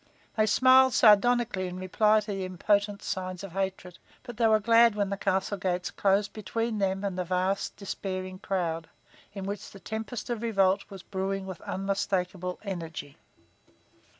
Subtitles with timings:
[0.35, 4.95] They smiled sardonically in reply to the impotent signs of hatred, but they were glad
[4.95, 8.89] when the castle gates closed between them and the vast, despairing crowd,
[9.33, 13.19] in which the tempest of revolt was brewing with unmistakable energy.